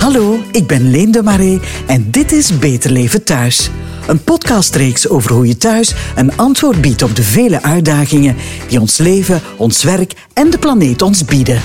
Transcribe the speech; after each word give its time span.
Hallo, 0.00 0.38
ik 0.52 0.66
ben 0.66 0.90
Leen 0.90 1.10
de 1.10 1.22
Marais 1.22 1.60
en 1.86 2.10
dit 2.10 2.32
is 2.32 2.58
Beter 2.58 2.90
Leven 2.90 3.24
Thuis. 3.24 3.70
Een 4.06 4.24
podcastreeks 4.24 5.08
over 5.08 5.32
hoe 5.32 5.46
je 5.46 5.56
thuis 5.56 5.94
een 6.14 6.36
antwoord 6.36 6.80
biedt 6.80 7.02
op 7.02 7.16
de 7.16 7.22
vele 7.22 7.62
uitdagingen 7.62 8.36
die 8.68 8.80
ons 8.80 8.98
leven, 8.98 9.40
ons 9.56 9.82
werk 9.82 10.12
en 10.32 10.50
de 10.50 10.58
planeet 10.58 11.02
ons 11.02 11.24
bieden. 11.24 11.60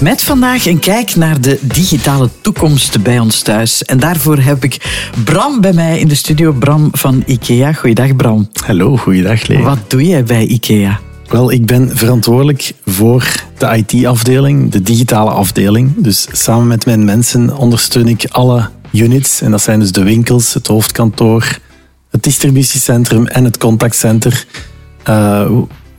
Met 0.00 0.22
vandaag 0.22 0.66
een 0.66 0.78
kijk 0.78 1.16
naar 1.16 1.40
de 1.40 1.58
digitale 1.62 2.28
toekomst 2.40 3.02
bij 3.02 3.18
ons 3.18 3.40
thuis. 3.42 3.82
En 3.84 3.98
daarvoor 3.98 4.38
heb 4.38 4.64
ik 4.64 5.08
Bram 5.24 5.60
bij 5.60 5.72
mij 5.72 5.98
in 5.98 6.08
de 6.08 6.14
studio. 6.14 6.52
Bram 6.52 6.88
van 6.92 7.22
IKEA. 7.26 7.72
Goeiedag 7.72 8.16
Bram. 8.16 8.48
Hallo, 8.64 8.96
goeiedag 8.96 9.46
Leen. 9.46 9.62
Wat 9.62 9.90
doe 9.90 10.04
jij 10.04 10.24
bij 10.24 10.46
IKEA? 10.46 11.00
Wel, 11.32 11.52
ik 11.52 11.66
ben 11.66 11.96
verantwoordelijk 11.96 12.72
voor 12.86 13.44
de 13.58 13.84
IT-afdeling, 13.86 14.70
de 14.70 14.82
digitale 14.82 15.30
afdeling. 15.30 15.92
Dus 15.96 16.26
samen 16.32 16.66
met 16.66 16.86
mijn 16.86 17.04
mensen 17.04 17.56
ondersteun 17.56 18.08
ik 18.08 18.24
alle 18.28 18.68
units. 18.92 19.40
En 19.40 19.50
dat 19.50 19.62
zijn 19.62 19.78
dus 19.78 19.92
de 19.92 20.02
winkels, 20.02 20.54
het 20.54 20.66
hoofdkantoor, 20.66 21.58
het 22.10 22.22
distributiecentrum 22.22 23.26
en 23.26 23.44
het 23.44 23.58
contactcenter. 23.58 24.46
Uh, 25.08 25.50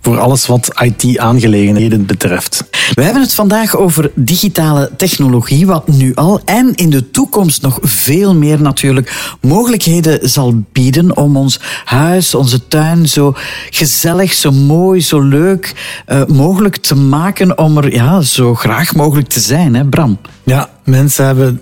voor 0.03 0.19
alles 0.19 0.47
wat 0.47 0.71
IT-aangelegenheden 0.81 2.05
betreft. 2.05 2.63
We 2.93 3.03
hebben 3.03 3.21
het 3.21 3.33
vandaag 3.33 3.77
over 3.77 4.11
digitale 4.15 4.91
technologie, 4.97 5.65
wat 5.65 5.87
nu 5.87 6.15
al 6.15 6.41
en 6.45 6.75
in 6.75 6.89
de 6.89 7.11
toekomst 7.11 7.61
nog 7.61 7.79
veel 7.81 8.35
meer 8.35 8.61
natuurlijk 8.61 9.35
mogelijkheden 9.41 10.29
zal 10.29 10.63
bieden 10.71 11.17
om 11.17 11.37
ons 11.37 11.59
huis, 11.85 12.35
onze 12.35 12.67
tuin 12.67 13.09
zo 13.09 13.33
gezellig, 13.69 14.33
zo 14.33 14.51
mooi, 14.51 15.01
zo 15.01 15.21
leuk 15.21 15.73
uh, 16.07 16.25
mogelijk 16.25 16.77
te 16.77 16.95
maken 16.95 17.57
om 17.57 17.77
er 17.77 17.93
ja, 17.93 18.21
zo 18.21 18.55
graag 18.55 18.95
mogelijk 18.95 19.27
te 19.27 19.39
zijn, 19.39 19.75
hè 19.75 19.85
Bram? 19.85 20.19
Ja, 20.43 20.69
mensen 20.83 21.25
hebben 21.25 21.61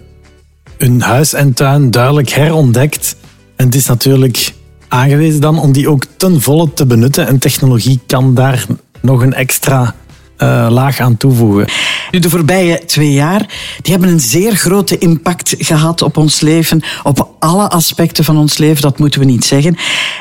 hun 0.77 1.01
huis 1.01 1.33
en 1.33 1.53
tuin 1.53 1.91
duidelijk 1.91 2.29
herontdekt. 2.29 3.15
En 3.55 3.65
het 3.65 3.75
is 3.75 3.85
natuurlijk 3.85 4.53
aangewezen 4.91 5.41
dan 5.41 5.59
om 5.59 5.71
die 5.71 5.89
ook 5.89 6.05
ten 6.17 6.41
volle 6.41 6.73
te 6.73 6.85
benutten. 6.85 7.27
En 7.27 7.39
technologie 7.39 7.99
kan 8.05 8.33
daar 8.33 8.65
nog 9.01 9.21
een 9.21 9.33
extra 9.33 9.95
uh, 10.37 10.67
laag 10.69 10.99
aan 10.99 11.17
toevoegen. 11.17 11.67
Nu, 12.11 12.19
de 12.19 12.29
voorbije 12.29 12.81
twee 12.85 13.11
jaar 13.11 13.39
die 13.81 13.91
hebben 13.91 14.09
een 14.09 14.19
zeer 14.19 14.55
grote 14.55 14.97
impact 14.97 15.55
gehad 15.57 16.01
op 16.01 16.17
ons 16.17 16.39
leven, 16.39 16.81
op 17.03 17.35
alle 17.39 17.69
aspecten 17.69 18.23
van 18.23 18.37
ons 18.37 18.57
leven, 18.57 18.81
dat 18.81 18.99
moeten 18.99 19.19
we 19.19 19.25
niet 19.25 19.45
zeggen. 19.45 19.75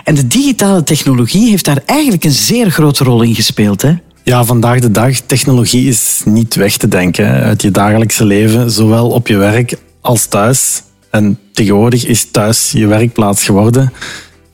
En 0.05 0.15
de 0.15 0.27
digitale 0.27 0.83
technologie 0.83 1.51
heeft 1.51 1.65
daar 1.65 1.83
eigenlijk 1.87 2.25
een 2.25 2.31
zeer 2.31 2.71
grote 2.71 3.05
rol 3.05 3.23
in 3.23 3.35
gespeeld. 3.35 3.83
Hè? 3.83 3.95
Ja, 4.23 4.45
vandaag 4.45 4.81
de 4.81 4.91
dag, 4.91 5.17
technologie 5.27 5.89
is 5.89 6.23
niet 6.25 6.55
weg 6.55 6.77
te 6.77 6.89
denken 6.89 7.27
uit 7.27 7.63
je 7.63 7.71
dagelijkse 7.71 8.25
leven, 8.25 8.71
zowel 8.71 9.09
op 9.09 9.27
je 9.29 9.37
werk 9.37 9.75
als 10.01 10.27
thuis. 10.27 10.83
En 11.11 11.39
tegenwoordig 11.53 12.07
is 12.07 12.31
thuis 12.31 12.71
je 12.73 12.87
werkplaats 12.87 13.45
geworden. 13.45 13.93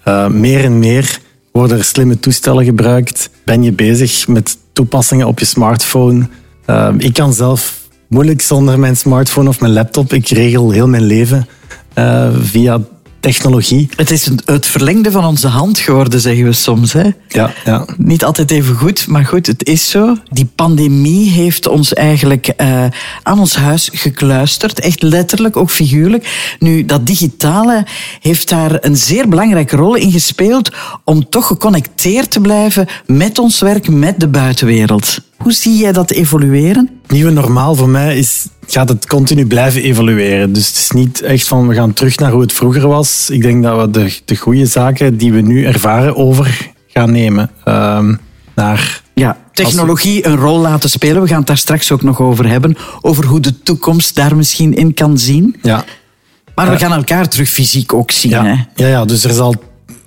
Uh, 0.09 0.29
meer 0.29 0.65
en 0.65 0.79
meer 0.79 1.19
worden 1.53 1.79
er 1.79 1.85
slimme 1.85 2.19
toestellen 2.19 2.65
gebruikt. 2.65 3.31
Ben 3.45 3.62
je 3.62 3.73
bezig 3.73 4.29
met 4.29 4.59
toepassingen 4.73 5.27
op 5.27 5.39
je 5.39 5.45
smartphone? 5.45 6.29
Uh, 6.67 6.95
ik 6.98 7.13
kan 7.13 7.33
zelf 7.33 7.89
moeilijk 8.09 8.41
zonder 8.41 8.79
mijn 8.79 8.97
smartphone 8.97 9.48
of 9.48 9.61
mijn 9.61 9.73
laptop. 9.73 10.13
Ik 10.13 10.29
regel 10.29 10.71
heel 10.71 10.89
mijn 10.89 11.05
leven 11.05 11.47
uh, 11.98 12.29
via 12.41 12.81
technologie. 13.33 13.89
Het 13.97 14.11
is 14.11 14.31
het 14.45 14.67
verlengde 14.67 15.11
van 15.11 15.25
onze 15.25 15.49
hand 15.49 15.79
geworden, 15.79 16.21
zeggen 16.21 16.45
we 16.45 16.53
soms. 16.53 16.93
Hè? 16.93 17.11
Ja, 17.29 17.53
ja. 17.65 17.85
Niet 17.97 18.25
altijd 18.25 18.51
even 18.51 18.75
goed, 18.75 19.07
maar 19.07 19.25
goed, 19.25 19.47
het 19.47 19.65
is 19.65 19.91
zo. 19.91 20.17
Die 20.31 20.49
pandemie 20.55 21.31
heeft 21.31 21.69
ons 21.69 21.93
eigenlijk 21.93 22.53
uh, 22.57 22.85
aan 23.23 23.39
ons 23.39 23.57
huis 23.57 23.91
gekluisterd. 23.93 24.81
Echt 24.81 25.03
letterlijk, 25.03 25.57
ook 25.57 25.71
figuurlijk. 25.71 26.57
Nu, 26.59 26.85
dat 26.85 27.07
digitale 27.07 27.87
heeft 28.21 28.49
daar 28.49 28.79
een 28.81 28.97
zeer 28.97 29.29
belangrijke 29.29 29.77
rol 29.77 29.95
in 29.95 30.13
gespeeld 30.13 30.71
om 31.05 31.29
toch 31.29 31.47
geconnecteerd 31.47 32.31
te 32.31 32.41
blijven 32.41 32.86
met 33.07 33.39
ons 33.39 33.61
werk, 33.61 33.89
met 33.89 34.20
de 34.20 34.29
buitenwereld. 34.29 35.19
Hoe 35.36 35.52
zie 35.52 35.77
jij 35.77 35.92
dat 35.92 36.11
evolueren? 36.11 36.91
Het 37.02 37.11
nieuwe 37.11 37.30
normaal 37.30 37.74
voor 37.74 37.89
mij 37.89 38.19
is, 38.19 38.47
gaat 38.67 38.89
het 38.89 39.07
continu 39.07 39.47
blijven 39.47 39.83
evolueren. 39.83 40.52
Dus 40.52 40.67
het 40.69 40.77
is 40.77 40.91
niet 40.91 41.23
echt 41.23 41.48
van 41.48 41.69
we 41.69 41.74
gaan 41.74 41.92
terug 41.92 42.19
naar 42.19 42.30
hoe 42.30 42.41
het 42.41 42.52
vroeger 42.52 42.89
was. 42.89 43.30
Ik 43.30 43.42
denk 43.42 43.63
dat 43.63 43.80
we 43.80 43.91
de, 43.91 44.19
de 44.24 44.36
goede 44.36 44.67
zaken 44.67 45.17
die 45.17 45.33
we 45.33 45.41
nu 45.41 45.64
ervaren 45.64 46.17
over 46.17 46.73
gaan 46.86 47.13
nemen. 47.13 47.51
Uh, 47.64 48.08
naar 48.55 49.02
ja, 49.14 49.39
technologie 49.52 50.27
een 50.27 50.36
rol 50.36 50.58
laten 50.58 50.91
spelen. 50.91 51.23
We 51.23 51.29
gaan 51.29 51.39
het 51.39 51.47
daar 51.47 51.58
straks 51.58 51.92
ook 51.92 52.03
nog 52.03 52.20
over 52.20 52.48
hebben. 52.48 52.77
Over 53.01 53.24
hoe 53.24 53.41
de 53.41 53.63
toekomst 53.63 54.14
daar 54.14 54.36
misschien 54.36 54.74
in 54.74 54.95
kan 54.95 55.18
zien. 55.18 55.57
Ja. 55.63 55.85
Maar 56.55 56.70
we 56.70 56.79
gaan 56.79 56.92
elkaar 56.92 57.29
terug 57.29 57.48
fysiek 57.48 57.92
ook 57.92 58.11
zien. 58.11 58.30
Ja, 58.30 58.45
hè? 58.45 58.85
ja, 58.85 58.89
ja, 58.89 59.05
dus 59.05 59.24
er 59.24 59.33
zal 59.33 59.55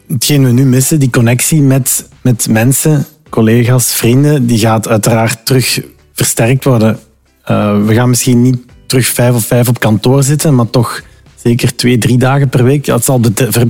hetgeen 0.08 0.46
we 0.46 0.52
nu 0.52 0.66
missen, 0.66 1.00
die 1.00 1.10
connectie 1.10 1.62
met, 1.62 2.08
met 2.22 2.48
mensen, 2.50 3.06
collega's, 3.30 3.94
vrienden, 3.94 4.46
die 4.46 4.60
gaat 4.60 4.88
uiteraard 4.88 5.46
terug 5.46 5.82
versterkt 6.14 6.64
worden. 6.64 7.00
Uh, 7.52 7.86
we 7.86 7.94
gaan 7.94 8.10
misschien 8.10 8.42
niet 8.42 8.58
terug 8.86 9.08
vijf 9.08 9.36
of 9.36 9.46
vijf 9.46 9.68
op 9.68 9.80
kantoor 9.80 10.24
zitten, 10.24 10.56
maar 10.56 10.70
toch 10.70 11.02
zeker 11.36 11.76
twee, 11.76 11.98
drie 11.98 12.18
dagen 12.18 12.50
per 12.50 12.64
week. 12.64 12.86
Het 12.86 13.06
zal 13.06 13.22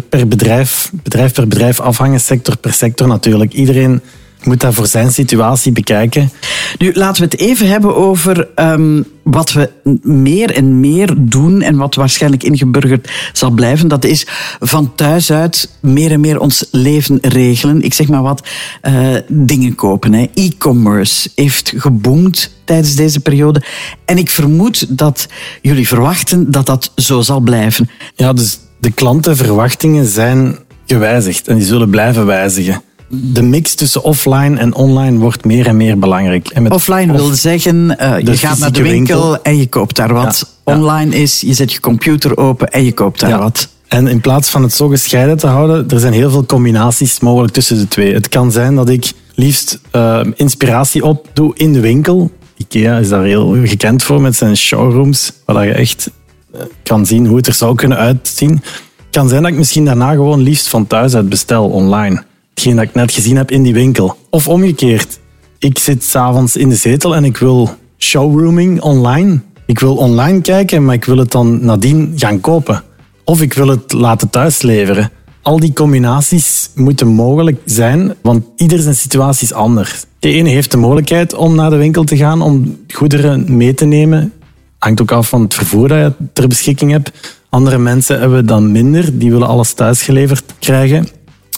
per 0.09 0.27
bedrijf, 0.27 0.91
bedrijf 1.03 1.33
per 1.33 1.47
bedrijf 1.47 1.79
afhangen, 1.79 2.19
sector 2.19 2.57
per 2.57 2.73
sector 2.73 3.07
natuurlijk. 3.07 3.53
Iedereen 3.53 4.01
moet 4.43 4.59
dat 4.59 4.73
voor 4.73 4.87
zijn 4.87 5.11
situatie 5.11 5.71
bekijken. 5.71 6.31
Nu, 6.77 6.93
laten 6.93 7.23
we 7.23 7.29
het 7.31 7.39
even 7.39 7.67
hebben 7.67 7.95
over 7.95 8.47
um, 8.55 9.05
wat 9.23 9.51
we 9.51 9.69
meer 10.03 10.51
en 10.51 10.79
meer 10.79 11.13
doen 11.17 11.61
en 11.61 11.77
wat 11.77 11.95
waarschijnlijk 11.95 12.43
ingeburgerd 12.43 13.11
zal 13.33 13.51
blijven. 13.51 13.87
Dat 13.87 14.05
is 14.05 14.27
van 14.59 14.95
thuis 14.95 15.31
uit 15.31 15.69
meer 15.81 16.11
en 16.11 16.19
meer 16.19 16.39
ons 16.39 16.67
leven 16.71 17.17
regelen. 17.21 17.81
Ik 17.81 17.93
zeg 17.93 18.07
maar 18.07 18.21
wat, 18.21 18.47
uh, 18.87 19.15
dingen 19.27 19.75
kopen. 19.75 20.29
E-commerce 20.33 21.29
heeft 21.35 21.73
geboomd 21.75 22.53
tijdens 22.63 22.95
deze 22.95 23.19
periode. 23.19 23.61
En 24.05 24.17
ik 24.17 24.29
vermoed 24.29 24.97
dat 24.97 25.27
jullie 25.61 25.87
verwachten 25.87 26.51
dat 26.51 26.65
dat 26.65 26.91
zo 26.95 27.21
zal 27.21 27.39
blijven. 27.39 27.89
Ja, 28.15 28.33
dus 28.33 28.59
de 28.79 28.91
klantenverwachtingen 28.91 30.05
zijn 30.05 30.57
gewijzigd 30.85 31.47
en 31.47 31.57
die 31.57 31.65
zullen 31.65 31.89
blijven 31.89 32.25
wijzigen 32.25 32.81
de 33.09 33.41
mix 33.41 33.75
tussen 33.75 34.03
offline 34.03 34.57
en 34.57 34.73
online 34.73 35.17
wordt 35.17 35.45
meer 35.45 35.67
en 35.67 35.77
meer 35.77 35.99
belangrijk. 35.99 36.47
En 36.47 36.63
met 36.63 36.71
offline 36.71 37.13
wil 37.13 37.33
zeggen, 37.33 37.97
uh, 38.01 38.19
je 38.19 38.37
gaat 38.37 38.57
naar 38.57 38.71
de 38.71 38.81
winkel, 38.81 39.41
en 39.41 39.57
je 39.57 39.67
koopt 39.67 39.95
daar 39.95 40.13
wat. 40.13 40.57
Online 40.63 41.15
is, 41.15 41.41
je 41.41 41.53
zet 41.53 41.71
je 41.71 41.79
computer 41.79 42.37
open 42.37 42.67
en 42.67 42.85
je 42.85 42.93
koopt 42.93 43.19
daar 43.19 43.39
wat. 43.39 43.67
En 43.87 44.07
in 44.07 44.21
plaats 44.21 44.49
van 44.49 44.63
het 44.63 44.73
zo 44.73 44.87
gescheiden 44.87 45.37
te 45.37 45.47
houden, 45.47 45.89
er 45.89 45.99
zijn 45.99 46.13
heel 46.13 46.31
veel 46.31 46.45
combinaties 46.45 47.19
mogelijk 47.19 47.53
tussen 47.53 47.77
de 47.77 47.87
twee. 47.87 48.13
Het 48.13 48.29
kan 48.29 48.51
zijn 48.51 48.75
dat 48.75 48.89
ik 48.89 49.11
liefst 49.35 49.79
uh, 49.91 50.21
inspiratie 50.35 51.03
opdoe 51.03 51.51
in 51.55 51.73
de 51.73 51.79
winkel. 51.79 52.31
IKEA 52.57 52.97
is 52.97 53.09
daar 53.09 53.23
heel 53.23 53.55
gekend 53.63 54.03
voor 54.03 54.21
met 54.21 54.35
zijn 54.35 54.57
showrooms, 54.57 55.31
waar 55.45 55.65
je 55.65 55.73
echt 55.73 56.11
uh, 56.55 56.61
kan 56.83 57.05
zien 57.05 57.25
hoe 57.25 57.37
het 57.37 57.47
er 57.47 57.53
zou 57.53 57.75
kunnen 57.75 57.97
uitzien. 57.97 58.51
Het 58.51 59.17
kan 59.17 59.29
zijn 59.29 59.41
dat 59.41 59.51
ik 59.51 59.57
misschien 59.57 59.85
daarna 59.85 60.11
gewoon 60.11 60.41
liefst 60.41 60.67
van 60.67 60.87
thuis 60.87 61.15
uit 61.15 61.29
bestel 61.29 61.69
online 61.69 62.23
hetgeen 62.59 62.77
dat 62.77 62.89
ik 62.89 63.01
net 63.01 63.11
gezien 63.11 63.35
heb 63.35 63.51
in 63.51 63.63
die 63.63 63.73
winkel. 63.73 64.15
Of 64.29 64.47
omgekeerd. 64.47 65.19
Ik 65.59 65.77
zit 65.77 66.03
s'avonds 66.03 66.55
in 66.55 66.69
de 66.69 66.75
zetel 66.75 67.15
en 67.15 67.23
ik 67.23 67.37
wil 67.37 67.69
showrooming 67.97 68.81
online. 68.81 69.39
Ik 69.65 69.79
wil 69.79 69.95
online 69.95 70.41
kijken, 70.41 70.85
maar 70.85 70.95
ik 70.95 71.05
wil 71.05 71.17
het 71.17 71.31
dan 71.31 71.65
nadien 71.65 72.13
gaan 72.15 72.39
kopen. 72.39 72.83
Of 73.23 73.41
ik 73.41 73.53
wil 73.53 73.67
het 73.67 73.93
laten 73.93 74.29
thuisleveren. 74.29 75.11
Al 75.41 75.59
die 75.59 75.73
combinaties 75.73 76.69
moeten 76.75 77.07
mogelijk 77.07 77.59
zijn, 77.65 78.15
want 78.21 78.45
ieder 78.55 78.79
zijn 78.79 78.95
situatie 78.95 79.47
is 79.47 79.53
anders. 79.53 80.05
De 80.19 80.29
ene 80.29 80.49
heeft 80.49 80.71
de 80.71 80.77
mogelijkheid 80.77 81.33
om 81.33 81.55
naar 81.55 81.69
de 81.69 81.75
winkel 81.75 82.03
te 82.03 82.17
gaan, 82.17 82.41
om 82.41 82.77
goederen 82.87 83.57
mee 83.57 83.73
te 83.73 83.85
nemen. 83.85 84.33
Hangt 84.77 85.01
ook 85.01 85.11
af 85.11 85.29
van 85.29 85.41
het 85.41 85.53
vervoer 85.53 85.87
dat 85.87 85.97
je 85.97 86.25
ter 86.33 86.47
beschikking 86.47 86.91
hebt. 86.91 87.11
Andere 87.49 87.77
mensen 87.77 88.19
hebben 88.19 88.45
dan 88.45 88.71
minder, 88.71 89.19
die 89.19 89.31
willen 89.31 89.47
alles 89.47 89.73
thuisgeleverd 89.73 90.43
krijgen. 90.59 91.07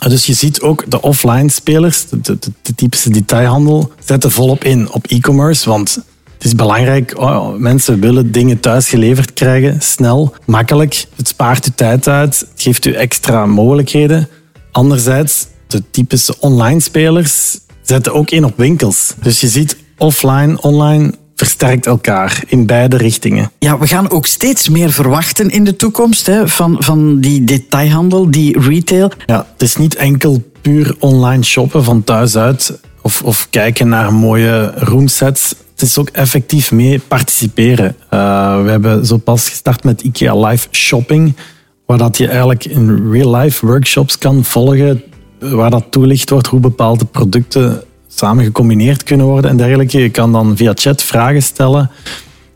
Dus 0.10 0.26
je 0.26 0.34
ziet 0.34 0.62
ook 0.62 0.84
de 0.88 1.02
offline 1.02 1.50
spelers, 1.50 2.06
de, 2.10 2.38
typische 2.76 3.10
detailhandel, 3.10 3.92
zetten 4.06 4.32
volop 4.32 4.64
in 4.64 4.92
op 4.92 5.08
e-commerce. 5.08 5.70
Want 5.70 5.96
het 6.34 6.44
is 6.44 6.56
belangrijk, 6.56 7.18
oh, 7.18 7.56
mensen 7.56 8.00
willen 8.00 8.32
dingen 8.32 8.60
thuis 8.60 8.90
geleverd 8.90 9.34
krijgen, 9.34 9.82
snel, 9.82 10.34
makkelijk. 10.46 11.06
Het 11.16 11.28
spaart 11.28 11.68
u 11.68 11.72
tijd 11.76 12.08
uit, 12.08 12.40
het 12.40 12.62
geeft 12.62 12.86
u 12.86 12.94
extra 12.94 13.46
mogelijkheden. 13.46 14.28
Anderzijds, 14.72 15.48
de 15.68 15.84
typische 15.92 16.36
online 16.40 16.80
spelers 16.80 17.60
zetten 17.82 18.14
ook 18.14 18.30
in 18.30 18.46
op 18.46 18.58
winkels. 18.58 19.14
Dus 19.22 19.42
je 19.42 19.48
ziet 19.48 19.78
offline, 19.98 20.62
online 20.62 21.14
versterkt 21.42 21.86
elkaar 21.86 22.44
in 22.48 22.66
beide 22.66 22.98
richtingen. 22.98 23.52
Ja, 23.60 23.78
we 23.78 23.88
gaan 23.88 24.10
ook 24.10 24.26
steeds 24.26 24.70
meer 24.70 24.92
verwachten 24.92 25.50
in 25.50 25.64
de 25.64 25.76
toekomst 25.76 26.26
hè, 26.26 26.48
van, 26.48 26.76
van 26.80 27.20
die 27.20 27.44
detailhandel, 27.44 28.32
die 28.32 28.60
retail. 28.60 29.12
Ja, 29.26 29.46
het 29.52 29.62
is 29.62 29.76
niet 29.76 29.96
enkel 29.96 30.44
puur 30.62 30.96
online 31.00 31.44
shoppen 31.44 31.84
van 31.84 32.04
thuis 32.04 32.38
uit 32.38 32.80
of, 33.02 33.22
of 33.22 33.48
kijken 33.50 33.88
naar 33.88 34.14
mooie 34.14 34.74
roomsets. 34.76 35.56
Het 35.72 35.82
is 35.82 35.98
ook 35.98 36.10
effectief 36.10 36.72
mee 36.72 37.00
participeren. 37.00 37.96
Uh, 38.14 38.64
we 38.64 38.70
hebben 38.70 39.06
zo 39.06 39.18
pas 39.18 39.50
gestart 39.50 39.84
met 39.84 40.02
IKEA 40.02 40.36
Live 40.36 40.68
Shopping, 40.72 41.36
waar 41.86 41.98
dat 41.98 42.18
je 42.18 42.28
eigenlijk 42.28 42.66
in 42.66 43.12
real-life 43.12 43.66
workshops 43.66 44.18
kan 44.18 44.44
volgen, 44.44 45.04
waar 45.40 45.70
dat 45.70 45.86
toelicht 45.90 46.30
wordt 46.30 46.48
hoe 46.48 46.60
bepaalde 46.60 47.06
producten 47.06 47.84
samen 48.16 48.44
gecombineerd 48.44 49.04
kunnen 49.04 49.26
worden 49.26 49.52
en 49.52 49.58
dergelijke. 49.58 50.00
Je 50.00 50.10
kan 50.10 50.32
dan 50.32 50.58
via 50.58 50.72
chat 50.76 51.04
vragen 51.04 51.44
stellen. 51.44 51.92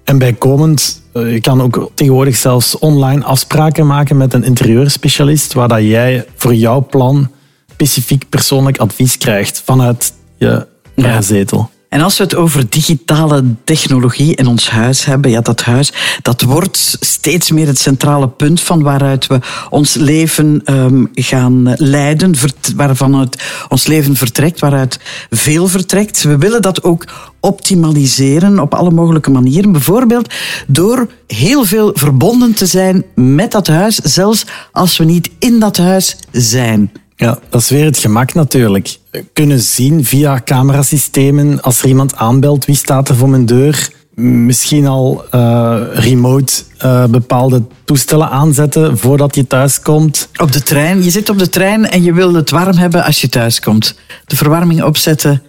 En 0.03 0.17
bijkomend, 0.17 1.01
eh, 1.13 1.33
je 1.33 1.41
kan 1.41 1.61
ook 1.61 1.91
tegenwoordig 1.93 2.35
zelfs 2.35 2.79
online 2.79 3.23
afspraken 3.23 3.87
maken 3.87 4.17
met 4.17 4.33
een 4.33 4.43
interieurspecialist, 4.43 5.53
waar 5.53 5.67
dat 5.67 5.81
jij 5.81 6.25
voor 6.35 6.53
jouw 6.53 6.85
plan 6.89 7.31
specifiek 7.71 8.29
persoonlijk 8.29 8.77
advies 8.77 9.17
krijgt 9.17 9.61
vanuit 9.65 10.13
je 10.37 10.67
ja. 10.95 11.21
zetel. 11.21 11.69
En 11.95 12.01
als 12.01 12.17
we 12.17 12.23
het 12.23 12.35
over 12.35 12.69
digitale 12.69 13.43
technologie 13.63 14.35
in 14.35 14.47
ons 14.47 14.69
huis 14.69 15.05
hebben, 15.05 15.31
ja, 15.31 15.41
dat 15.41 15.61
huis, 15.61 15.93
dat 16.21 16.41
wordt 16.41 16.97
steeds 16.99 17.51
meer 17.51 17.67
het 17.67 17.79
centrale 17.79 18.29
punt 18.29 18.61
van 18.61 18.81
waaruit 18.81 19.27
we 19.27 19.39
ons 19.69 19.93
leven 19.93 20.61
um, 20.65 21.09
gaan 21.13 21.73
leiden, 21.75 22.33
waarvan 22.75 23.13
het 23.13 23.43
ons 23.69 23.87
leven 23.87 24.15
vertrekt, 24.15 24.59
waaruit 24.59 24.99
veel 25.29 25.67
vertrekt. 25.67 26.23
We 26.23 26.37
willen 26.37 26.61
dat 26.61 26.83
ook 26.83 27.05
optimaliseren 27.39 28.59
op 28.59 28.73
alle 28.73 28.91
mogelijke 28.91 29.31
manieren. 29.31 29.71
Bijvoorbeeld 29.71 30.33
door 30.67 31.07
heel 31.27 31.65
veel 31.65 31.91
verbonden 31.93 32.53
te 32.53 32.65
zijn 32.65 33.05
met 33.13 33.51
dat 33.51 33.67
huis, 33.67 33.95
zelfs 33.95 34.45
als 34.71 34.97
we 34.97 35.03
niet 35.03 35.29
in 35.39 35.59
dat 35.59 35.77
huis 35.77 36.17
zijn. 36.31 36.91
Ja, 37.15 37.39
dat 37.49 37.61
is 37.61 37.69
weer 37.69 37.85
het 37.85 37.97
gemak 37.97 38.33
natuurlijk. 38.33 38.97
Kunnen 39.33 39.59
zien 39.59 40.05
via 40.05 40.41
camerasystemen 40.45 41.61
als 41.61 41.81
er 41.81 41.87
iemand 41.87 42.15
aanbelt 42.15 42.65
wie 42.65 42.75
staat 42.75 43.09
er 43.09 43.15
voor 43.15 43.29
mijn 43.29 43.45
deur. 43.45 43.89
Misschien 44.15 44.87
al 44.87 45.25
uh, 45.35 45.81
remote 45.93 46.53
uh, 46.83 47.05
bepaalde 47.05 47.63
toestellen 47.85 48.29
aanzetten 48.29 48.97
voordat 48.97 49.35
je 49.35 49.47
thuis 49.47 49.81
komt. 49.81 50.29
Op 50.37 50.51
de 50.51 50.61
trein. 50.61 51.03
Je 51.03 51.09
zit 51.09 51.29
op 51.29 51.39
de 51.39 51.49
trein 51.49 51.89
en 51.89 52.03
je 52.03 52.13
wil 52.13 52.33
het 52.33 52.49
warm 52.49 52.77
hebben 52.77 53.03
als 53.03 53.21
je 53.21 53.29
thuis 53.29 53.59
komt. 53.59 53.99
De 54.25 54.35
verwarming 54.35 54.83
opzetten. 54.83 55.41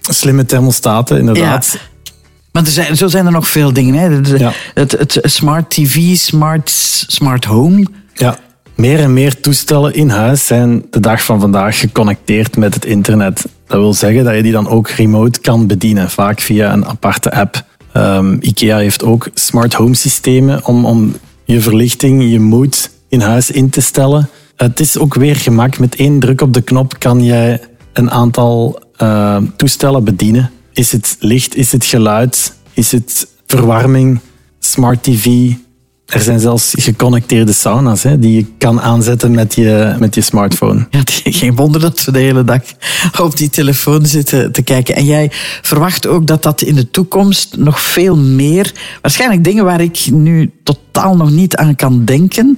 Slimme 0.00 0.44
thermostaten, 0.44 1.18
inderdaad. 1.18 1.70
Ja. 1.72 1.80
Maar 2.52 2.64
er 2.64 2.70
zijn, 2.70 2.96
zo 2.96 3.08
zijn 3.08 3.26
er 3.26 3.32
nog 3.32 3.48
veel 3.48 3.72
dingen. 3.72 3.94
Hè? 3.94 4.36
ja. 4.36 4.52
het, 4.74 4.92
het, 4.92 5.18
smart 5.22 5.70
TV, 5.70 6.16
smart, 6.16 6.70
smart 7.06 7.44
home. 7.44 7.86
Ja. 8.14 8.38
Meer 8.76 9.00
en 9.00 9.12
meer 9.12 9.40
toestellen 9.40 9.94
in 9.94 10.08
huis 10.08 10.46
zijn 10.46 10.84
de 10.90 11.00
dag 11.00 11.24
van 11.24 11.40
vandaag 11.40 11.78
geconnecteerd 11.78 12.56
met 12.56 12.74
het 12.74 12.84
internet. 12.84 13.46
Dat 13.66 13.78
wil 13.78 13.94
zeggen 13.94 14.24
dat 14.24 14.34
je 14.34 14.42
die 14.42 14.52
dan 14.52 14.68
ook 14.68 14.88
remote 14.88 15.40
kan 15.40 15.66
bedienen, 15.66 16.10
vaak 16.10 16.40
via 16.40 16.72
een 16.72 16.86
aparte 16.86 17.32
app. 17.32 17.64
Um, 17.94 18.38
IKEA 18.40 18.76
heeft 18.76 19.04
ook 19.04 19.28
smart 19.34 19.74
home 19.74 19.94
systemen 19.94 20.64
om, 20.64 20.84
om 20.84 21.16
je 21.44 21.60
verlichting, 21.60 22.30
je 22.30 22.40
mood 22.40 22.90
in 23.08 23.20
huis 23.20 23.50
in 23.50 23.70
te 23.70 23.80
stellen. 23.80 24.28
Het 24.56 24.80
is 24.80 24.98
ook 24.98 25.14
weer 25.14 25.36
gemak. 25.36 25.78
Met 25.78 25.94
één 25.94 26.20
druk 26.20 26.40
op 26.40 26.52
de 26.52 26.62
knop 26.62 26.98
kan 26.98 27.24
jij 27.24 27.60
een 27.92 28.10
aantal 28.10 28.80
uh, 29.02 29.36
toestellen 29.56 30.04
bedienen. 30.04 30.50
Is 30.72 30.92
het 30.92 31.16
licht, 31.20 31.54
is 31.54 31.72
het 31.72 31.84
geluid, 31.84 32.52
is 32.72 32.92
het 32.92 33.28
verwarming, 33.46 34.20
smart 34.58 35.02
TV, 35.02 35.52
er 36.06 36.20
zijn 36.20 36.40
zelfs 36.40 36.74
geconnecteerde 36.78 37.52
sauna's 37.52 38.02
hè, 38.02 38.18
die 38.18 38.36
je 38.36 38.46
kan 38.58 38.80
aanzetten 38.80 39.30
met 39.30 39.54
je, 39.54 39.94
met 39.98 40.14
je 40.14 40.20
smartphone. 40.20 40.86
Ja, 40.90 41.00
geen 41.24 41.56
wonder 41.56 41.80
dat 41.80 42.04
we 42.04 42.12
de 42.12 42.18
hele 42.18 42.44
dag 42.44 42.60
op 43.20 43.36
die 43.36 43.50
telefoon 43.50 44.06
zitten 44.06 44.52
te 44.52 44.62
kijken. 44.62 44.94
En 44.94 45.04
jij 45.04 45.30
verwacht 45.62 46.06
ook 46.06 46.26
dat 46.26 46.42
dat 46.42 46.62
in 46.62 46.74
de 46.74 46.90
toekomst 46.90 47.56
nog 47.56 47.80
veel 47.80 48.16
meer, 48.16 48.72
waarschijnlijk 49.02 49.44
dingen 49.44 49.64
waar 49.64 49.80
ik 49.80 50.06
nu 50.10 50.50
totaal 50.62 51.16
nog 51.16 51.30
niet 51.30 51.56
aan 51.56 51.76
kan 51.76 52.04
denken, 52.04 52.56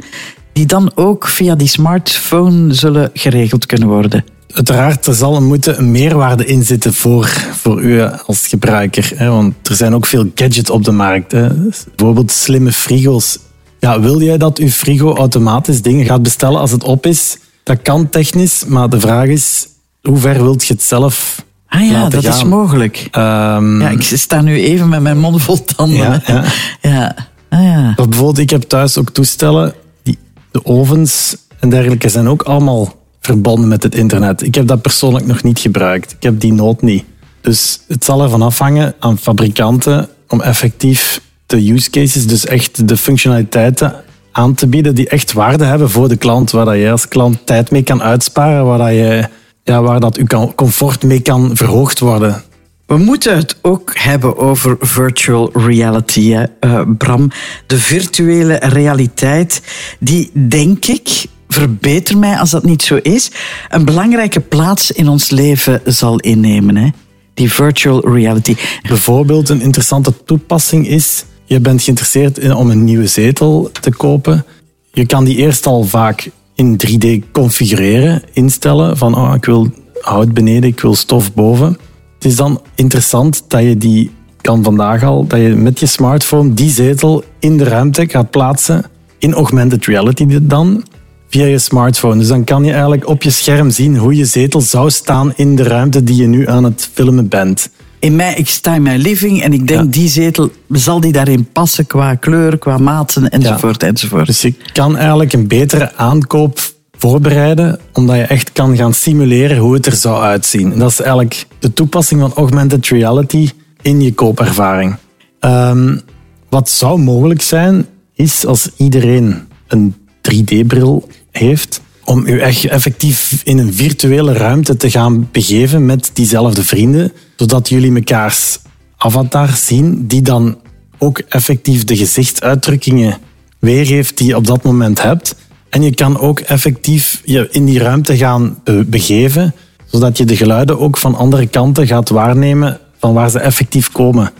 die 0.53 0.67
dan 0.67 0.93
ook 0.95 1.29
via 1.29 1.55
die 1.55 1.69
smartphone 1.69 2.75
zullen 2.75 3.11
geregeld 3.13 3.67
kunnen 3.67 3.89
worden. 3.89 4.25
Uiteraard, 4.55 5.07
er 5.07 5.15
zal 5.15 5.43
moeten 5.43 5.79
een 5.79 5.91
meerwaarde 5.91 6.45
in 6.45 6.65
zitten 6.65 6.95
voor, 6.95 7.27
voor 7.53 7.83
u 7.83 8.03
als 8.03 8.47
gebruiker. 8.47 9.13
Hè? 9.15 9.29
Want 9.29 9.55
er 9.63 9.75
zijn 9.75 9.95
ook 9.95 10.07
veel 10.07 10.31
gadgets 10.35 10.71
op 10.71 10.85
de 10.85 10.93
markt. 10.93 11.33
Hè? 11.33 11.49
Bijvoorbeeld 11.97 12.31
slimme 12.31 12.73
frigo's. 12.73 13.39
Ja, 13.81 14.01
wil 14.01 14.23
jij 14.23 14.39
dat 14.39 14.59
uw 14.59 14.69
frigo 14.69 15.17
automatisch 15.17 15.83
dingen 15.83 16.07
gaat 16.07 16.23
bestellen 16.23 16.61
als 16.61 16.71
het 16.71 16.85
op 16.85 17.07
is? 17.07 17.39
Dat 17.63 17.83
kan 17.83 18.09
technisch, 18.09 18.65
maar 18.65 18.89
de 18.89 19.01
vraag 19.01 19.27
is, 19.27 19.69
hoe 20.03 20.19
ver 20.19 20.43
wilt 20.43 20.65
je 20.65 20.73
het 20.73 20.83
zelf 20.83 21.47
Ah 21.69 21.89
ja, 21.89 22.09
dat 22.09 22.25
is 22.25 22.45
mogelijk. 22.45 23.09
Um, 23.13 23.81
ja, 23.81 23.89
ik 23.89 24.03
sta 24.03 24.41
nu 24.41 24.63
even 24.63 24.89
met 24.89 25.01
mijn 25.01 25.19
mond 25.19 25.43
vol 25.43 25.65
tanden. 25.65 25.99
Ja, 25.99 26.23
ja. 26.27 26.45
ja. 26.81 27.15
Ah, 27.49 27.63
ja. 27.63 27.95
bijvoorbeeld, 27.95 28.39
ik 28.39 28.51
heb 28.51 28.63
thuis 28.63 28.99
ook 28.99 29.11
toestellen, 29.11 29.75
die, 30.03 30.19
de 30.51 30.65
ovens 30.65 31.37
en 31.59 31.69
dergelijke 31.71 32.09
zijn 32.09 32.29
ook 32.29 32.43
allemaal 32.43 32.95
verbonden 33.21 33.69
met 33.69 33.83
het 33.83 33.95
internet. 33.95 34.43
Ik 34.43 34.55
heb 34.55 34.67
dat 34.67 34.83
persoonlijk 34.83 35.27
nog 35.27 35.43
niet 35.43 35.59
gebruikt. 35.59 36.13
Ik 36.13 36.23
heb 36.23 36.41
die 36.41 36.53
nood 36.53 36.83
niet. 36.83 37.05
Dus 37.41 37.81
het 37.89 38.05
zal 38.05 38.23
ervan 38.23 38.43
afhangen 38.43 38.95
aan 38.99 39.19
fabrikanten 39.19 40.09
om 40.29 40.41
effectief 40.41 41.21
de 41.47 41.73
use 41.73 41.91
cases, 41.91 42.27
dus 42.27 42.47
echt 42.47 42.89
de 42.89 42.97
functionaliteiten 42.97 43.95
aan 44.33 44.55
te 44.55 44.67
bieden 44.67 44.95
die 44.95 45.09
echt 45.09 45.33
waarde 45.33 45.65
hebben 45.65 45.91
voor 45.91 46.09
de 46.09 46.17
klant, 46.17 46.51
waar 46.51 46.65
dat 46.65 46.77
je 46.77 46.91
als 46.91 47.09
klant 47.09 47.47
tijd 47.47 47.71
mee 47.71 47.83
kan 47.83 48.03
uitsparen, 48.03 48.65
waar 48.65 48.79
dat, 48.79 48.89
je, 48.89 49.29
ja, 49.65 49.83
waar 49.83 50.01
dat 50.01 50.17
uw 50.17 50.53
comfort 50.55 51.03
mee 51.03 51.21
kan 51.21 51.51
verhoogd 51.57 51.99
worden. 51.99 52.43
We 52.87 52.97
moeten 52.97 53.37
het 53.37 53.57
ook 53.63 53.99
hebben 53.99 54.37
over 54.37 54.77
virtual 54.81 55.51
reality, 55.55 56.37
uh, 56.61 56.81
Bram. 56.99 57.31
De 57.67 57.79
virtuele 57.79 58.55
realiteit, 58.55 59.63
die 59.99 60.31
denk 60.49 60.87
ik 60.87 61.25
verbeter 61.59 62.19
mij 62.19 62.39
als 62.39 62.51
dat 62.51 62.65
niet 62.65 62.83
zo 62.83 62.99
is, 63.03 63.31
een 63.69 63.85
belangrijke 63.85 64.41
plaats 64.41 64.91
in 64.91 65.09
ons 65.09 65.31
leven 65.31 65.81
zal 65.85 66.19
innemen. 66.19 66.77
Hè? 66.77 66.89
Die 67.35 67.53
virtual 67.53 68.09
reality. 68.15 68.57
Bijvoorbeeld 68.83 69.49
een 69.49 69.61
interessante 69.61 70.25
toepassing 70.25 70.89
is, 70.89 71.25
je 71.45 71.61
bent 71.61 71.83
geïnteresseerd 71.83 72.39
in, 72.39 72.55
om 72.55 72.71
een 72.71 72.85
nieuwe 72.85 73.07
zetel 73.07 73.71
te 73.81 73.91
kopen. 73.91 74.45
Je 74.93 75.07
kan 75.07 75.25
die 75.25 75.37
eerst 75.37 75.67
al 75.67 75.85
vaak 75.85 76.31
in 76.55 76.81
3D 76.87 77.31
configureren, 77.33 78.23
instellen 78.33 78.97
van 78.97 79.15
oh, 79.15 79.35
ik 79.35 79.45
wil 79.45 79.71
hout 80.01 80.33
beneden, 80.33 80.71
ik 80.71 80.81
wil 80.81 80.95
stof 80.95 81.35
boven. 81.35 81.79
Het 82.15 82.25
is 82.25 82.37
dan 82.37 82.61
interessant 82.75 83.45
dat 83.49 83.63
je 83.63 83.77
die 83.77 84.11
kan 84.41 84.63
vandaag 84.63 85.03
al, 85.03 85.27
dat 85.27 85.41
je 85.41 85.49
met 85.49 85.81
je 85.81 85.87
smartphone 85.87 86.55
die 86.55 86.71
zetel 86.71 87.25
in 87.39 87.57
de 87.57 87.65
ruimte 87.65 88.09
gaat 88.09 88.31
plaatsen 88.31 88.85
in 89.19 89.33
augmented 89.33 89.87
reality 89.87 90.39
dan 90.43 90.85
via 91.29 91.45
je 91.45 91.59
smartphone. 91.59 92.19
Dus 92.19 92.29
dan 92.29 92.45
kan 92.45 92.65
je 92.65 92.73
eigenlijk 92.73 93.09
op 93.09 93.23
je 93.23 93.31
scherm 93.31 93.71
zien 93.71 93.97
hoe 93.97 94.17
je 94.17 94.25
zetel 94.25 94.61
zou 94.61 94.91
staan 94.91 95.33
in 95.37 95.57
de 95.57 95.63
ruimte 95.63 96.05
die 96.05 96.17
je 96.17 96.27
nu 96.27 96.49
aan 96.49 96.65
het 96.65 96.91
filmen 96.93 97.29
bent. 97.29 97.71
In 98.01 98.17
mij, 98.17 98.35
ik 98.35 98.49
sta 98.49 98.75
in 98.75 98.83
mijn 98.83 99.01
living 99.01 99.43
en 99.43 99.53
ik 99.53 99.67
denk 99.67 99.93
die 99.93 100.09
zetel, 100.09 100.51
zal 100.69 101.01
die 101.01 101.13
daarin 101.13 101.49
passen 101.53 101.87
qua 101.87 102.15
kleur, 102.15 102.59
qua 102.59 102.79
maten 102.79 103.31
enzovoort 103.31 103.83
ja. 103.83 103.89
enzovoort. 103.89 104.27
Dus 104.27 104.43
je 104.43 104.55
kan 104.73 104.97
eigenlijk 104.97 105.33
een 105.33 105.47
betere 105.47 105.95
aankoop 105.95 106.59
voorbereiden, 106.99 107.79
omdat 107.93 108.17
je 108.17 108.23
echt 108.23 108.53
kan 108.53 108.77
gaan 108.77 108.95
simuleren 108.95 109.57
hoe 109.57 109.75
het 109.75 109.87
er 109.87 109.93
zou 109.93 110.23
uitzien. 110.23 110.73
En 110.73 110.79
dat 110.79 110.91
is 110.91 111.01
eigenlijk 111.01 111.47
de 111.59 111.73
toepassing 111.73 112.21
van 112.21 112.33
augmented 112.35 112.87
reality 112.87 113.51
in 113.83 114.01
je 114.01 114.15
koopervaring. 114.15 114.97
Um, 115.41 116.01
wat 116.49 116.69
zou 116.71 117.01
mogelijk 117.01 117.43
zijn, 117.43 117.87
is 118.15 118.47
als 118.47 118.71
iedereen 118.77 119.49
een 119.67 119.95
3D-bril 120.23 121.09
heeft 121.31 121.81
om 122.05 122.27
u 122.27 122.41
echt 122.41 122.65
effectief 122.65 123.41
in 123.45 123.59
een 123.59 123.75
virtuele 123.75 124.33
ruimte 124.33 124.77
te 124.77 124.91
gaan 124.91 125.29
begeven 125.33 125.87
met 125.87 126.11
diezelfde 126.13 126.65
vrienden, 126.65 127.13
zodat 127.37 127.69
jullie 127.69 127.93
mekaars 127.93 128.59
avatar 128.97 129.49
zien, 129.49 130.07
die 130.07 130.23
dan 130.23 130.59
ook 130.99 131.19
effectief 131.19 131.85
de 131.85 131.97
gezichtsuitdrukkingen 131.97 133.19
weergeeft 133.59 134.19
die 134.19 134.27
je 134.27 134.37
op 134.37 134.47
dat 134.47 134.63
moment 134.63 135.03
hebt. 135.03 135.35
En 135.69 135.83
je 135.83 135.95
kan 135.95 136.19
ook 136.19 136.41
effectief 136.41 137.23
je 137.25 137.49
in 137.51 137.65
die 137.65 137.79
ruimte 137.79 138.17
gaan 138.17 138.63
begeven, 138.87 139.55
zodat 139.87 140.17
je 140.19 140.25
de 140.25 140.37
geluiden 140.37 140.79
ook 140.79 140.97
van 140.97 141.15
andere 141.15 141.47
kanten 141.47 141.87
gaat 141.87 142.09
waarnemen 142.09 142.81
van 142.99 143.15
waar 143.15 143.31
ze 143.31 143.39
effectief 143.39 143.93
komen. 143.93 144.31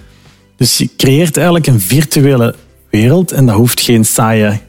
Dus 0.57 0.79
je 0.79 0.89
creëert 0.97 1.37
eigenlijk 1.37 1.67
een 1.67 1.81
virtuele 1.81 2.55
wereld 2.91 3.33
en 3.33 3.47
dat 3.47 3.57
hoeft 3.57 3.81
geen 3.81 4.05
saaie 4.05 4.61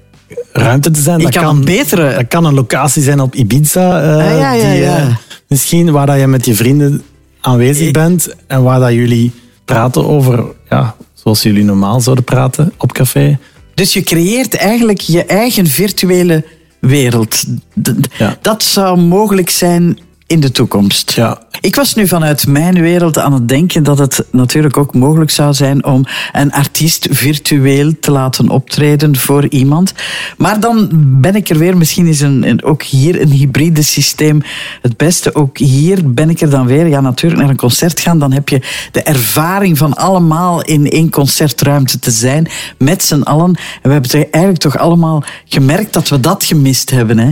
ruimte 0.51 0.91
te 0.91 1.01
zijn. 1.01 1.19
dat 1.19 1.31
kan, 1.31 1.55
een 1.55 1.65
betere... 1.65 2.13
Dat 2.15 2.27
kan 2.27 2.45
een 2.45 2.53
locatie 2.53 3.01
zijn 3.01 3.19
op 3.19 3.35
Ibiza. 3.35 4.03
Uh, 4.03 4.17
ah, 4.17 4.39
ja, 4.39 4.53
ja, 4.53 4.71
die, 4.71 4.81
uh, 4.81 5.15
misschien 5.47 5.91
waar 5.91 6.05
dat 6.05 6.19
je 6.19 6.27
met 6.27 6.45
je 6.45 6.55
vrienden 6.55 7.03
aanwezig 7.41 7.91
bent 7.91 8.35
en 8.47 8.63
waar 8.63 8.79
dat 8.79 8.93
jullie 8.93 9.31
praten 9.65 10.07
over, 10.07 10.45
ja, 10.69 10.95
zoals 11.13 11.41
jullie 11.41 11.63
normaal 11.63 12.01
zouden 12.01 12.23
praten 12.23 12.73
op 12.77 12.93
café. 12.93 13.37
Dus 13.73 13.93
je 13.93 14.01
creëert 14.01 14.55
eigenlijk 14.55 14.99
je 14.99 15.25
eigen 15.25 15.67
virtuele 15.67 16.45
wereld. 16.79 17.43
Dat 18.41 18.63
zou 18.63 18.99
mogelijk 18.99 19.49
zijn 19.49 19.99
in 20.29 20.39
de 20.39 20.51
toekomst. 20.51 21.11
Ja. 21.11 21.37
Ik 21.61 21.75
was 21.75 21.95
nu 21.95 22.07
vanuit 22.07 22.47
mijn 22.47 22.81
wereld 22.81 23.17
aan 23.17 23.33
het 23.33 23.47
denken 23.47 23.83
dat 23.83 23.97
het 23.97 24.25
natuurlijk 24.31 24.77
ook 24.77 24.93
mogelijk 24.93 25.31
zou 25.31 25.53
zijn 25.53 25.85
om 25.85 26.05
een 26.31 26.51
artiest 26.51 27.07
virtueel 27.11 27.99
te 27.99 28.11
laten 28.11 28.49
optreden 28.49 29.17
voor 29.17 29.47
iemand. 29.47 29.93
Maar 30.37 30.59
dan 30.59 30.89
ben 31.21 31.35
ik 31.35 31.49
er 31.49 31.57
weer, 31.57 31.77
misschien 31.77 32.07
is 32.07 32.19
een, 32.19 32.63
ook 32.63 32.83
hier 32.83 33.21
een 33.21 33.31
hybride 33.31 33.81
systeem 33.81 34.41
het 34.81 34.97
beste. 34.97 35.35
Ook 35.35 35.57
hier 35.57 36.13
ben 36.13 36.29
ik 36.29 36.41
er 36.41 36.49
dan 36.49 36.65
weer, 36.65 36.87
ja 36.87 37.01
natuurlijk 37.01 37.41
naar 37.41 37.49
een 37.49 37.57
concert 37.57 37.99
gaan, 37.99 38.19
dan 38.19 38.31
heb 38.31 38.49
je 38.49 38.61
de 38.91 39.03
ervaring 39.03 39.77
van 39.77 39.93
allemaal 39.93 40.61
in 40.61 40.89
één 40.89 41.09
concertruimte 41.09 41.99
te 41.99 42.11
zijn, 42.11 42.47
met 42.77 43.03
z'n 43.03 43.21
allen. 43.21 43.55
En 43.81 43.89
we 43.89 43.91
hebben 43.91 44.11
eigenlijk 44.11 44.57
toch 44.57 44.77
allemaal 44.77 45.23
gemerkt 45.45 45.93
dat 45.93 46.09
we 46.09 46.19
dat 46.19 46.43
gemist 46.43 46.89
hebben. 46.89 47.17
Hè? 47.17 47.31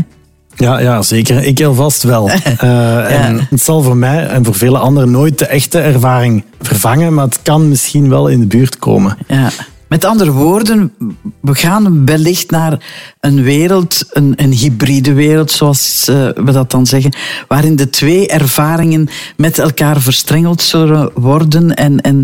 Ja, 0.58 0.80
ja, 0.80 1.02
zeker. 1.02 1.44
Ik 1.44 1.58
heel 1.58 1.74
vast 1.74 2.04
wel. 2.04 2.30
Uh, 2.30 3.12
en 3.26 3.48
het 3.50 3.62
zal 3.62 3.82
voor 3.82 3.98
mij 3.98 4.28
en 4.28 4.46
voor 4.46 4.56
vele 4.56 4.78
anderen 4.78 5.12
nooit 5.12 5.40
de 5.40 5.46
echte 5.46 5.80
ervaring 5.80 6.44
vervangen, 6.62 7.14
maar 7.14 7.26
het 7.26 7.40
kan 7.42 7.70
misschien 7.70 8.10
wel 8.10 8.28
in 8.28 8.40
de 8.40 8.48
buurt 8.48 8.80
komen. 8.80 9.18
Ja. 9.28 9.50
Met 9.88 10.06
andere 10.06 10.32
woorden, 10.32 10.94
we 11.42 11.56
gaan 11.56 12.06
wellicht 12.06 12.52
naar 12.52 12.78
een 13.20 13.44
wereld, 13.44 14.06
een, 14.10 14.34
een 14.36 14.52
hybride 14.52 15.14
wereld, 15.14 15.52
zoals 15.52 16.08
uh, 16.10 16.16
we 16.36 16.52
dat 16.52 16.72
dan 16.72 16.86
zeggen, 16.86 17.16
waarin 17.48 17.76
de 17.76 17.90
twee 17.90 18.28
ervaringen 18.28 19.10
met 19.38 19.60
elkaar 19.60 20.02
verstrengeld 20.02 20.62
zullen 20.62 21.12
worden 21.14 21.76
en, 21.76 22.02
en 22.02 22.24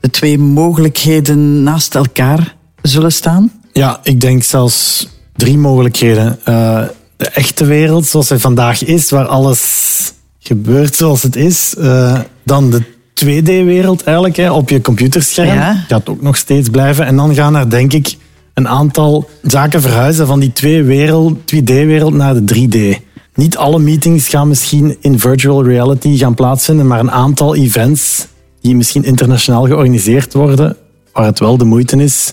de 0.00 0.10
twee 0.10 0.38
mogelijkheden 0.38 1.62
naast 1.62 1.94
elkaar 1.94 2.56
zullen 2.82 3.12
staan? 3.12 3.52
Ja, 3.72 4.00
ik 4.02 4.20
denk 4.20 4.42
zelfs 4.42 5.08
drie 5.36 5.58
mogelijkheden. 5.58 6.38
Uh, 6.48 6.82
de 7.18 7.28
echte 7.28 7.64
wereld 7.64 8.06
zoals 8.06 8.26
zij 8.26 8.38
vandaag 8.38 8.84
is, 8.84 9.10
waar 9.10 9.26
alles 9.26 10.12
gebeurt 10.38 10.94
zoals 10.94 11.22
het 11.22 11.36
is, 11.36 11.74
uh, 11.78 12.20
dan 12.44 12.70
de 12.70 12.82
2D-wereld 13.24 14.02
eigenlijk 14.02 14.36
hè, 14.36 14.50
op 14.50 14.68
je 14.68 14.80
computerscherm. 14.80 15.54
Ja. 15.54 15.84
Gaat 15.88 16.08
ook 16.08 16.22
nog 16.22 16.36
steeds 16.36 16.68
blijven. 16.68 17.06
En 17.06 17.16
dan 17.16 17.34
gaan 17.34 17.56
er 17.56 17.70
denk 17.70 17.92
ik 17.92 18.16
een 18.54 18.68
aantal 18.68 19.28
zaken 19.42 19.80
verhuizen 19.80 20.26
van 20.26 20.40
die 20.40 20.52
2D-wereld 20.52 22.14
naar 22.14 22.34
de 22.34 22.54
3D. 22.54 23.02
Niet 23.34 23.56
alle 23.56 23.78
meetings 23.78 24.28
gaan 24.28 24.48
misschien 24.48 24.96
in 25.00 25.18
virtual 25.18 25.64
reality 25.64 26.16
gaan 26.16 26.34
plaatsvinden, 26.34 26.86
maar 26.86 27.00
een 27.00 27.10
aantal 27.10 27.54
events 27.54 28.26
die 28.60 28.76
misschien 28.76 29.04
internationaal 29.04 29.64
georganiseerd 29.64 30.32
worden, 30.32 30.76
waar 31.12 31.24
het 31.24 31.38
wel 31.38 31.56
de 31.56 31.64
moeite 31.64 31.96
is 31.96 32.32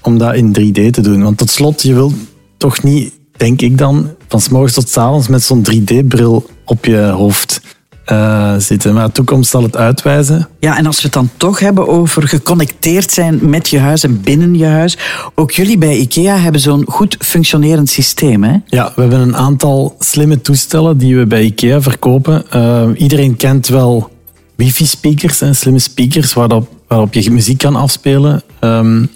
om 0.00 0.18
dat 0.18 0.34
in 0.34 0.56
3D 0.58 0.90
te 0.90 1.00
doen. 1.00 1.22
Want 1.22 1.38
tot 1.38 1.50
slot, 1.50 1.82
je 1.82 1.94
wilt 1.94 2.14
toch 2.56 2.82
niet 2.82 3.12
denk 3.36 3.60
ik 3.60 3.78
dan, 3.78 4.10
van 4.32 4.40
s 4.40 4.48
morgens 4.48 4.74
tot 4.74 4.88
s 4.88 4.96
avonds 4.96 5.28
met 5.28 5.42
zo'n 5.42 5.66
3D-bril 5.70 6.46
op 6.64 6.84
je 6.84 6.98
hoofd 7.00 7.60
uh, 8.06 8.54
zitten. 8.58 8.94
Maar 8.94 9.06
de 9.06 9.12
toekomst 9.12 9.50
zal 9.50 9.62
het 9.62 9.76
uitwijzen. 9.76 10.48
Ja, 10.60 10.76
en 10.78 10.86
als 10.86 10.96
we 10.96 11.02
het 11.02 11.12
dan 11.12 11.30
toch 11.36 11.58
hebben 11.58 11.88
over 11.88 12.28
geconnecteerd 12.28 13.10
zijn 13.10 13.38
met 13.50 13.68
je 13.68 13.78
huis 13.78 14.02
en 14.02 14.20
binnen 14.20 14.58
je 14.58 14.64
huis. 14.64 14.98
Ook 15.34 15.50
jullie 15.50 15.78
bij 15.78 15.96
IKEA 15.96 16.36
hebben 16.36 16.60
zo'n 16.60 16.84
goed 16.88 17.16
functionerend 17.18 17.88
systeem, 17.88 18.44
hè? 18.44 18.56
Ja, 18.66 18.92
we 18.94 19.00
hebben 19.00 19.20
een 19.20 19.36
aantal 19.36 19.96
slimme 19.98 20.40
toestellen 20.40 20.98
die 20.98 21.16
we 21.16 21.26
bij 21.26 21.42
IKEA 21.42 21.80
verkopen. 21.80 22.44
Uh, 22.54 22.88
iedereen 22.96 23.36
kent 23.36 23.68
wel 23.68 24.10
wifi-speakers 24.56 25.40
en 25.40 25.56
slimme 25.56 25.78
speakers 25.78 26.32
waarop, 26.32 26.68
waarop 26.88 27.14
je 27.14 27.30
muziek 27.30 27.58
kan 27.58 27.76
afspelen. 27.76 28.42
Um, 28.60 29.10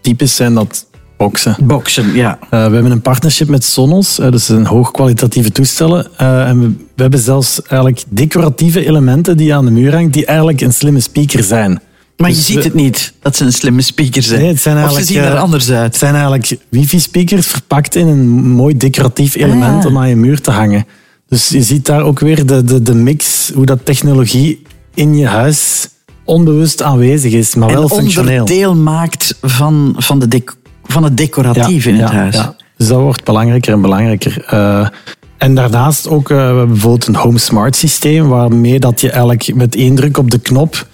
typisch 0.00 0.36
zijn 0.36 0.54
dat 0.54 0.86
Boxen. 1.18 1.56
Boxen, 1.60 2.14
ja. 2.14 2.38
Uh, 2.42 2.48
we 2.50 2.56
hebben 2.56 2.90
een 2.90 3.00
partnership 3.00 3.48
met 3.48 3.64
Sonos, 3.64 4.18
uh, 4.18 4.30
dus 4.30 4.48
een 4.48 4.66
hoogkwalitatieve 4.66 5.52
toestellen. 5.52 6.06
Uh, 6.20 6.48
en 6.48 6.60
we, 6.60 6.68
we, 6.68 7.02
hebben 7.02 7.20
zelfs 7.20 7.62
eigenlijk 7.62 8.04
decoratieve 8.08 8.86
elementen 8.86 9.36
die 9.36 9.54
aan 9.54 9.64
de 9.64 9.70
muur 9.70 9.92
hangen, 9.92 10.10
die 10.10 10.26
eigenlijk 10.26 10.60
een 10.60 10.72
slimme 10.72 11.00
speaker 11.00 11.42
zijn. 11.42 11.80
Maar 12.16 12.28
dus 12.28 12.38
je 12.38 12.52
ziet 12.52 12.64
het 12.64 12.74
niet, 12.74 13.12
dat 13.22 13.36
ze 13.36 13.44
een 13.44 13.52
slimme 13.52 13.82
speaker 13.82 14.22
zijn. 14.22 14.40
Nee, 14.40 14.48
het 14.48 14.60
zijn 14.60 14.84
of 14.84 14.92
ze 14.92 15.04
zien 15.04 15.22
er 15.22 15.36
anders 15.36 15.70
uit. 15.70 15.84
Het 15.84 15.96
zijn 15.96 16.14
eigenlijk 16.14 16.56
wifi-speakers 16.68 17.46
verpakt 17.46 17.94
in 17.94 18.06
een 18.06 18.28
mooi 18.48 18.76
decoratief 18.76 19.34
element 19.34 19.84
ah. 19.84 19.90
om 19.90 19.98
aan 19.98 20.08
je 20.08 20.16
muur 20.16 20.40
te 20.40 20.50
hangen. 20.50 20.86
Dus 21.28 21.48
je 21.48 21.62
ziet 21.62 21.86
daar 21.86 22.02
ook 22.02 22.18
weer 22.18 22.46
de, 22.46 22.64
de, 22.64 22.82
de 22.82 22.94
mix, 22.94 23.50
hoe 23.54 23.66
dat 23.66 23.84
technologie 23.84 24.62
in 24.94 25.16
je 25.16 25.26
huis 25.26 25.88
onbewust 26.28 26.82
aanwezig 26.82 27.32
is, 27.32 27.54
maar 27.54 27.72
wel 27.72 27.88
functioneel. 27.88 28.34
En 28.34 28.40
onderdeel 28.40 28.74
maakt 28.74 29.38
van, 29.42 29.94
van 29.96 30.18
de 30.18 30.28
decor 30.28 30.56
van 30.88 31.04
het 31.04 31.16
decoratief 31.16 31.86
in 31.86 31.94
het 31.94 32.10
huis. 32.10 32.34
Ja. 32.34 32.56
Dus 32.76 32.88
dat 32.88 33.00
wordt 33.00 33.24
belangrijker 33.24 33.72
en 33.72 33.80
belangrijker. 33.80 34.46
Uh, 34.52 34.88
en 35.36 35.54
daarnaast 35.54 36.08
ook 36.08 36.30
uh, 36.30 36.36
we 36.36 36.42
hebben 36.42 36.68
bijvoorbeeld 36.68 37.06
een 37.06 37.16
Home 37.16 37.38
Smart 37.38 37.76
systeem, 37.76 38.28
waarmee 38.28 38.78
dat 38.78 39.00
je 39.00 39.10
eigenlijk 39.10 39.54
met 39.54 39.74
één 39.74 39.94
druk 39.94 40.18
op 40.18 40.30
de 40.30 40.38
knop 40.38 40.86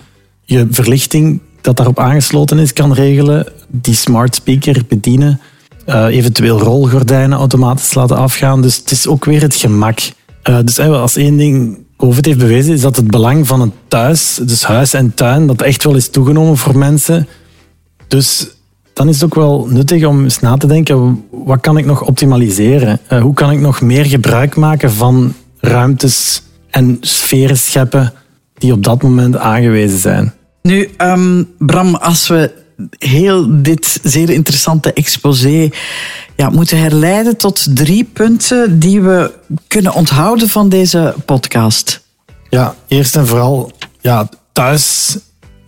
je 0.44 0.66
verlichting 0.70 1.40
dat 1.60 1.76
daarop 1.76 1.98
aangesloten 1.98 2.58
is 2.58 2.72
kan 2.72 2.92
regelen, 2.92 3.46
die 3.68 3.94
smart 3.94 4.34
speaker 4.34 4.82
bedienen, 4.88 5.40
uh, 5.86 6.04
eventueel 6.04 6.58
rolgordijnen 6.58 7.38
automatisch 7.38 7.94
laten 7.94 8.16
afgaan. 8.16 8.62
Dus 8.62 8.76
het 8.76 8.90
is 8.90 9.06
ook 9.06 9.24
weer 9.24 9.40
het 9.40 9.54
gemak. 9.54 9.98
dus 10.64 10.78
als 10.78 11.16
één 11.16 11.36
ding 11.36 11.78
COVID 11.96 12.24
heeft 12.24 12.38
bewezen, 12.38 12.72
is 12.72 12.80
dat 12.80 12.96
het 12.96 13.10
belang 13.10 13.46
van 13.46 13.60
het 13.60 13.70
thuis, 13.88 14.40
dus 14.42 14.64
huis 14.64 14.94
en 14.94 15.14
tuin, 15.14 15.46
dat 15.46 15.62
echt 15.62 15.84
wel 15.84 15.94
is 15.94 16.08
toegenomen 16.08 16.56
voor 16.56 16.78
mensen. 16.78 17.28
Dus 18.08 18.53
dan 18.94 19.08
is 19.08 19.14
het 19.14 19.24
ook 19.24 19.34
wel 19.34 19.66
nuttig 19.70 20.04
om 20.04 20.22
eens 20.22 20.40
na 20.40 20.56
te 20.56 20.66
denken, 20.66 21.24
wat 21.30 21.60
kan 21.60 21.78
ik 21.78 21.84
nog 21.84 22.02
optimaliseren? 22.02 23.00
Uh, 23.12 23.22
hoe 23.22 23.34
kan 23.34 23.50
ik 23.50 23.60
nog 23.60 23.80
meer 23.80 24.04
gebruik 24.04 24.56
maken 24.56 24.92
van 24.92 25.34
ruimtes 25.60 26.42
en 26.70 26.96
sferen 27.00 27.58
scheppen 27.58 28.12
die 28.54 28.72
op 28.72 28.82
dat 28.82 29.02
moment 29.02 29.36
aangewezen 29.36 29.98
zijn? 29.98 30.32
Nu, 30.62 30.90
um, 30.98 31.48
Bram, 31.58 31.94
als 31.94 32.28
we 32.28 32.62
heel 32.98 33.62
dit 33.62 34.00
zeer 34.02 34.30
interessante 34.30 34.92
exposé 34.92 35.68
ja, 36.36 36.50
moeten 36.50 36.78
herleiden 36.78 37.36
tot 37.36 37.76
drie 37.76 38.04
punten 38.04 38.78
die 38.78 39.00
we 39.00 39.32
kunnen 39.66 39.92
onthouden 39.92 40.48
van 40.48 40.68
deze 40.68 41.14
podcast. 41.24 42.02
Ja, 42.48 42.74
eerst 42.88 43.16
en 43.16 43.26
vooral, 43.26 43.72
ja, 44.00 44.28
thuis 44.52 45.16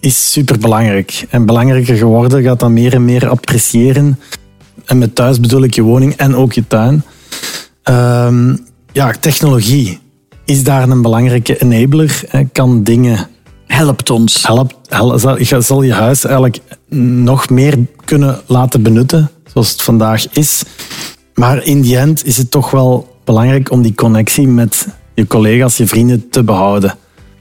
is 0.06 0.32
superbelangrijk. 0.32 1.26
En 1.30 1.46
belangrijker 1.46 1.96
geworden 1.96 2.42
gaat 2.42 2.60
dat 2.60 2.70
meer 2.70 2.94
en 2.94 3.04
meer 3.04 3.28
appreciëren. 3.28 4.18
En 4.84 4.98
met 4.98 5.14
thuis 5.14 5.40
bedoel 5.40 5.62
ik 5.62 5.74
je 5.74 5.82
woning 5.82 6.14
en 6.14 6.34
ook 6.34 6.52
je 6.52 6.66
tuin. 6.66 7.04
Um, 7.84 8.66
ja, 8.92 9.12
technologie 9.20 9.98
is 10.44 10.64
daar 10.64 10.88
een 10.88 11.02
belangrijke 11.02 11.58
enabler. 11.58 12.20
Kan 12.52 12.82
dingen... 12.82 13.28
Helpt 13.66 14.10
ons. 14.10 14.46
Helpt, 14.46 14.74
help, 14.88 15.40
zal 15.58 15.82
je 15.82 15.92
huis 15.92 16.24
eigenlijk 16.24 16.60
nog 16.88 17.50
meer 17.50 17.78
kunnen 18.04 18.40
laten 18.46 18.82
benutten, 18.82 19.30
zoals 19.52 19.70
het 19.70 19.82
vandaag 19.82 20.26
is. 20.32 20.62
Maar 21.34 21.64
in 21.64 21.80
die 21.80 21.98
end 21.98 22.26
is 22.26 22.36
het 22.36 22.50
toch 22.50 22.70
wel 22.70 23.16
belangrijk 23.24 23.70
om 23.70 23.82
die 23.82 23.94
connectie 23.94 24.48
met 24.48 24.88
je 25.14 25.26
collega's, 25.26 25.76
je 25.76 25.86
vrienden 25.86 26.28
te 26.30 26.42
behouden 26.42 26.94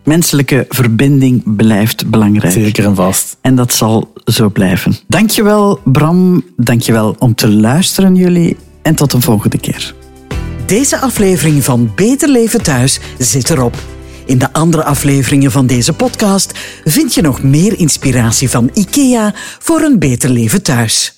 menselijke 0.05 0.65
verbinding 0.69 1.55
blijft 1.55 2.09
belangrijk. 2.09 2.53
Zeker 2.53 2.85
en 2.85 2.95
vast. 2.95 3.37
En 3.41 3.55
dat 3.55 3.73
zal 3.73 4.13
zo 4.25 4.49
blijven. 4.49 4.95
Dankjewel 5.07 5.79
Bram, 5.83 6.43
dankjewel 6.57 7.15
om 7.19 7.35
te 7.35 7.49
luisteren 7.49 8.15
jullie 8.15 8.57
en 8.81 8.95
tot 8.95 9.13
een 9.13 9.21
volgende 9.21 9.57
keer. 9.57 9.93
Deze 10.65 10.99
aflevering 10.99 11.63
van 11.63 11.91
Beter 11.95 12.29
Leven 12.29 12.63
Thuis 12.63 12.99
zit 13.17 13.49
erop. 13.49 13.75
In 14.25 14.37
de 14.37 14.53
andere 14.53 14.83
afleveringen 14.83 15.51
van 15.51 15.67
deze 15.67 15.93
podcast 15.93 16.51
vind 16.83 17.13
je 17.13 17.21
nog 17.21 17.43
meer 17.43 17.79
inspiratie 17.79 18.49
van 18.49 18.69
IKEA 18.73 19.33
voor 19.59 19.81
een 19.81 19.99
beter 19.99 20.29
leven 20.29 20.63
thuis. 20.63 21.14